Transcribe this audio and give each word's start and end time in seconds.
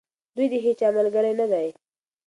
دوی 0.35 0.47
د 0.51 0.55
هیچا 0.65 0.87
ملګري 0.97 1.33
نه 1.39 1.45
دي. 1.51 1.67